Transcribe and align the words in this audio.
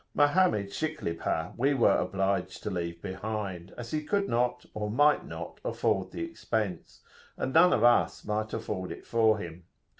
Mohammed 0.15 0.71
Shiklibha 0.71 1.53
we 1.57 1.75
were 1.75 1.95
obliged 1.95 2.63
to 2.63 2.71
leave 2.71 3.03
behind, 3.03 3.71
as 3.77 3.91
he 3.91 4.01
could 4.03 4.27
not, 4.27 4.65
or 4.73 4.89
might 4.89 5.27
not 5.27 5.59
afford 5.63 6.09
the 6.09 6.23
expense, 6.23 7.01
and 7.37 7.53
none 7.53 7.71
of 7.71 7.83
us 7.83 8.25
might 8.25 8.51
afford 8.51 8.91
it 8.91 9.05
for 9.05 9.37
him. 9.37 9.65